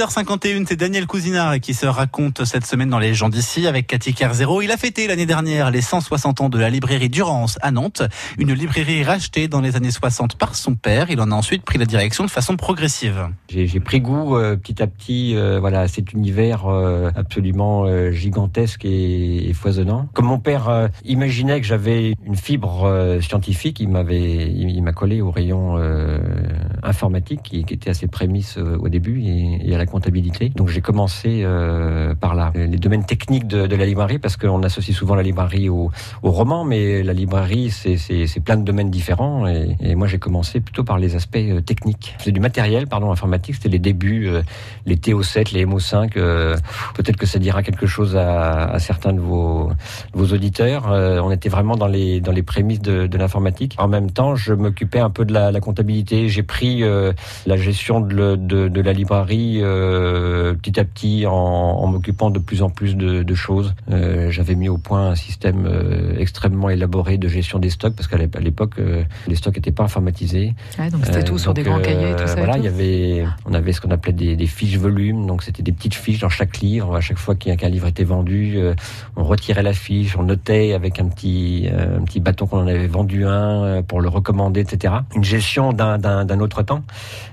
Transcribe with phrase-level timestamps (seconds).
[0.00, 4.14] 6h51, c'est Daniel Cousinard qui se raconte cette semaine dans Les gens d'ici avec Cathy
[4.14, 4.62] Kerzero.
[4.62, 8.02] Il a fêté l'année dernière les 160 ans de la librairie Durance à Nantes,
[8.38, 11.10] une librairie rachetée dans les années 60 par son père.
[11.10, 13.28] Il en a ensuite pris la direction de façon progressive.
[13.50, 18.86] J'ai pris goût euh, petit à petit euh, voilà, à cet univers euh, absolument gigantesque
[18.86, 20.08] et, foisonnant.
[20.14, 25.30] Comme mon père imaginait que j'avais une fibre scientifique, il m'avait il, m'a collé au
[25.30, 25.76] rayon
[26.82, 30.50] informatique qui, était à ses prémices au début et, à la comptabilité.
[30.50, 31.44] Donc j'ai commencé
[32.20, 32.52] par là.
[32.54, 35.90] Les domaines techniques de, la librairie, parce qu'on associe souvent la librairie au,
[36.22, 39.46] au roman, mais la librairie, c'est plein de domaines différents.
[39.46, 42.14] Et, moi, j'ai commencé plutôt par les aspects techniques.
[42.18, 43.56] C'est du matériel, pardon, informatique.
[43.56, 44.42] C'était les débuts, euh,
[44.86, 46.12] les TO7, les MO5.
[46.16, 46.56] Euh,
[46.94, 49.70] Peut-être que ça dira quelque chose à, certains de vos,
[50.12, 50.90] de vos auditeurs.
[50.90, 53.74] Euh, on était vraiment dans les, dans les prémices de, l'informatique.
[53.78, 56.28] En même temps, je m'occupais un peu de la comptabilité.
[56.28, 57.12] J'ai pris euh,
[57.46, 62.38] la gestion de, de, de la librairie euh, petit à petit en, en m'occupant de
[62.38, 63.74] plus en plus de, de choses.
[63.88, 65.68] J'avais mis au point un système
[66.18, 68.74] extrêmement élaboré de gestion des stocks parce qu'à l'époque,
[69.26, 70.54] les stocks n'étaient pas informatisés.
[70.78, 72.36] Ah, donc c'était tout sur des grands cahiers, tout ça.
[72.36, 75.26] Voilà, il y avait, on avait ce qu'on appelait des, des, fiches volumes.
[75.26, 76.96] Donc c'était des petites fiches dans chaque livre.
[76.96, 78.58] À chaque fois qu'un livre était vendu,
[79.16, 82.86] on retirait la fiche, on notait avec un petit, un petit bâton qu'on en avait
[82.86, 84.94] vendu un pour le recommander, etc.
[85.14, 86.84] Une gestion d'un autre temps.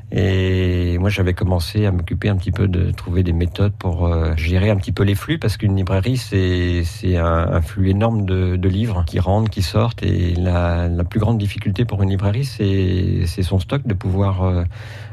[0.09, 4.33] Et moi, j'avais commencé à m'occuper un petit peu de trouver des méthodes pour euh,
[4.37, 8.55] gérer un petit peu les flux, parce qu'une librairie, c'est un, un, flux énorme de,
[8.55, 10.03] de, livres qui rentrent, qui sortent.
[10.03, 14.63] Et la, la plus grande difficulté pour une librairie, c'est son stock, de pouvoir euh,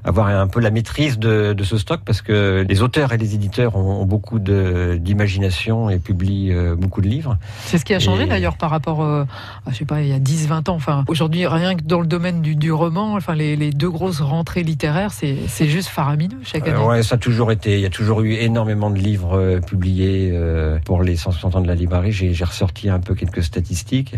[0.05, 3.35] avoir un peu la maîtrise de, de, ce stock, parce que les auteurs et les
[3.35, 7.37] éditeurs ont, ont beaucoup d'imagination et publient euh, beaucoup de livres.
[7.65, 9.27] C'est ce qui a changé d'ailleurs par rapport, à,
[9.71, 10.75] je sais pas, il y a 10-20 ans.
[10.75, 14.21] Enfin, aujourd'hui, rien que dans le domaine du, du roman, enfin, les, les deux grosses
[14.21, 16.79] rentrées littéraires c'est juste faramineux chaque année.
[16.79, 17.75] Euh, ouais, ça a toujours été.
[17.75, 21.61] Il y a toujours eu énormément de livres euh, publiés euh, pour les 160 ans
[21.61, 22.13] de la librairie.
[22.13, 24.15] J'ai ressorti un peu quelques statistiques.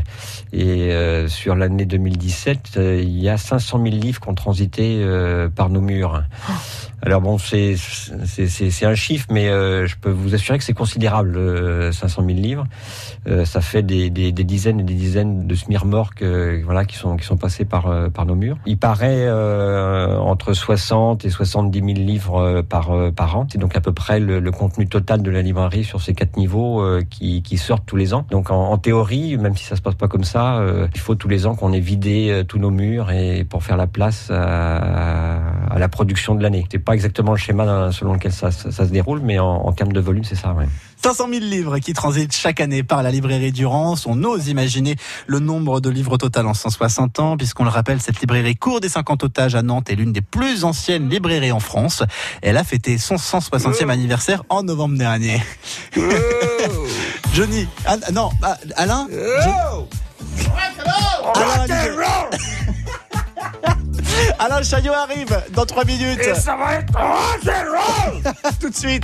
[0.53, 0.91] Et
[1.28, 5.04] sur l'année 2017, euh, il y a 500 000 livres qui ont transité
[5.54, 6.22] par nos murs.
[6.49, 6.53] Oh.
[7.03, 7.77] Alors bon, c'est
[8.83, 12.67] un chiffre, mais je peux vous assurer que c'est considérable, 500 000 livres.
[13.45, 16.25] ça fait des, dizaines et des dizaines de smirmorques
[16.65, 17.89] voilà, qui, sont, passés par,
[18.27, 18.59] nos murs.
[18.67, 23.47] Il paraît entre 60 et 70 000 livres euh, par, euh, an.
[23.51, 26.81] C'est donc à peu près le, contenu total de la librairie sur ces quatre niveaux
[26.81, 28.27] euh, qui, sortent tous les ans.
[28.31, 31.28] Donc en, théorie, même si ça se passe pas comme ça, euh, il faut tous
[31.28, 35.16] les ans qu'on ait vidé euh, tous nos murs et pour faire la place à
[35.78, 36.66] la production de l'année.
[36.70, 39.72] C'est pas exactement le schéma selon lequel ça, ça, ça se déroule, mais en, en
[39.72, 40.53] termes de volume, c'est ça.
[40.53, 40.66] Ouais.
[41.03, 44.06] 500 000 livres qui transitent chaque année par la librairie Durance.
[44.06, 48.20] On ose imaginer le nombre de livres total en 160 ans, puisqu'on le rappelle, cette
[48.20, 52.03] librairie court des 50 otages à Nantes est l'une des plus anciennes librairies en France.
[52.42, 55.42] Elle a fêté son 160e anniversaire en novembre dernier.
[55.97, 56.00] Oh.
[57.34, 59.86] Johnny, ah, non, ah, Alain oh.
[60.56, 60.66] Alain,
[64.47, 66.21] Alain Chaillot arrive dans 3 minutes.
[66.21, 69.03] Et ça va être rock Tout de suite.